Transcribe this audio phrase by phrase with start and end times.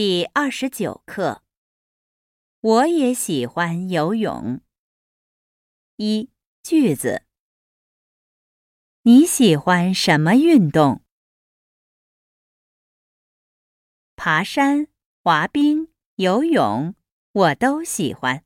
[0.00, 1.42] 第二十九课。
[2.60, 4.60] 我也喜欢游泳。
[5.96, 6.30] 一
[6.62, 7.24] 句子。
[9.02, 11.02] 你喜欢什么运动？
[14.14, 14.86] 爬山、
[15.24, 16.94] 滑冰、游泳，
[17.32, 18.44] 我都喜欢。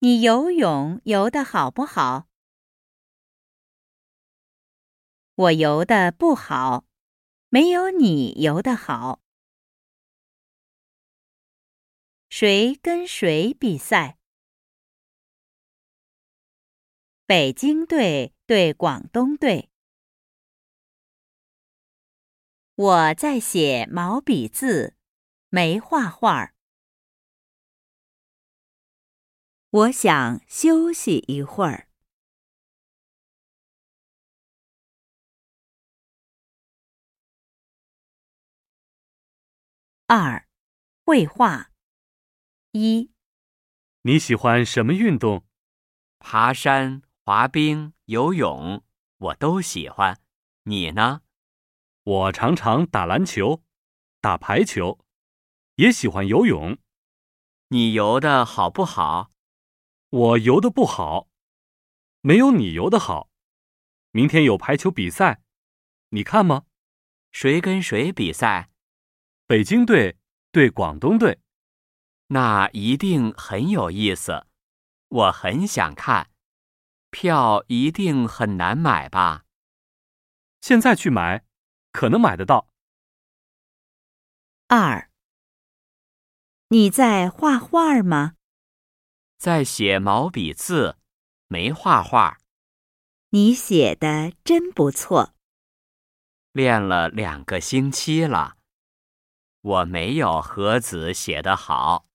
[0.00, 2.26] 你游泳游得好不好？
[5.36, 6.84] 我游得不好。
[7.54, 9.20] 没有你游得好。
[12.30, 14.16] 谁跟谁比赛？
[17.26, 19.68] 北京队对广东队。
[22.74, 24.96] 我在写毛笔字，
[25.50, 26.54] 没画画。
[29.68, 31.91] 我想休息一会儿。
[40.14, 40.46] 二，
[41.06, 41.70] 绘画。
[42.72, 43.10] 一，
[44.02, 45.46] 你喜欢什么运动？
[46.18, 48.84] 爬山、滑冰、游泳，
[49.16, 50.20] 我都喜欢。
[50.64, 51.22] 你呢？
[52.02, 53.62] 我常常打篮球、
[54.20, 54.98] 打排球，
[55.76, 56.76] 也喜欢游泳。
[57.68, 59.32] 你游的好不好？
[60.10, 61.30] 我游的不好，
[62.20, 63.30] 没有你游的好。
[64.10, 65.40] 明天有排球比赛，
[66.10, 66.66] 你看吗？
[67.30, 68.68] 谁跟谁比赛？
[69.46, 70.18] 北京队
[70.50, 71.40] 对广东队，
[72.28, 74.46] 那一定很有意思，
[75.08, 76.30] 我很想看。
[77.10, 79.44] 票一定很难买吧？
[80.62, 81.44] 现在去买，
[81.92, 82.72] 可能买得到。
[84.68, 85.10] 二，
[86.68, 88.36] 你在画画吗？
[89.36, 90.96] 在写毛笔字，
[91.48, 92.38] 没画画。
[93.30, 95.34] 你写的真不错。
[96.52, 98.56] 练了两个星期了。
[99.62, 102.06] 我没有和子写得好。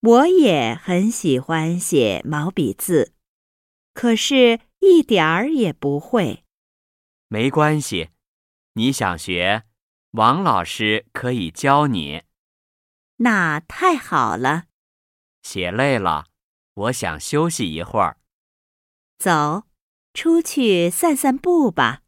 [0.00, 3.14] 我也很喜欢写毛笔字，
[3.92, 6.44] 可是一点儿也不会。
[7.28, 8.10] 没关系，
[8.74, 9.64] 你想学，
[10.12, 12.22] 王老师可以教你。
[13.16, 14.66] 那太好了。
[15.42, 16.26] 写累了，
[16.74, 18.18] 我想休息一会儿。
[19.18, 19.64] 走，
[20.14, 22.02] 出去散散步吧。